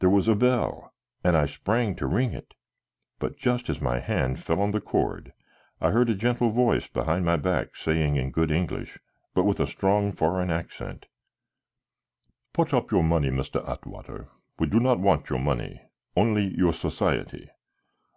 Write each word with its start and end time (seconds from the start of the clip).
There 0.00 0.10
was 0.10 0.26
a 0.26 0.34
bell 0.34 0.92
and 1.22 1.36
I 1.36 1.46
sprang 1.46 1.94
to 1.94 2.06
ring 2.08 2.34
it. 2.34 2.54
But 3.20 3.36
just 3.36 3.70
as 3.70 3.80
my 3.80 4.00
hand 4.00 4.42
fell 4.42 4.60
on 4.60 4.72
the 4.72 4.80
cord, 4.80 5.32
I 5.80 5.92
heard 5.92 6.10
a 6.10 6.16
gentle 6.16 6.50
voice 6.50 6.88
behind 6.88 7.24
my 7.24 7.36
back 7.36 7.76
saying 7.76 8.16
in 8.16 8.32
good 8.32 8.50
English, 8.50 8.98
but 9.32 9.44
with 9.44 9.60
a 9.60 9.68
strong 9.68 10.10
foreign 10.10 10.50
accent: 10.50 11.06
"Put 12.52 12.74
up 12.74 12.90
your 12.90 13.04
money, 13.04 13.28
Mr. 13.30 13.64
Atwater; 13.68 14.28
we 14.58 14.66
do 14.66 14.80
not 14.80 14.98
want 14.98 15.30
your 15.30 15.38
money, 15.38 15.80
only 16.16 16.52
your 16.56 16.72
society. 16.72 17.48